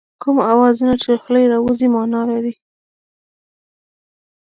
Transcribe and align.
کوم 0.21 0.37
اوازونه 0.51 0.93
چې 1.01 1.07
له 1.13 1.17
خولې 1.23 1.43
راوځي 1.53 1.87
مانا 1.95 2.21
لري 2.31 2.53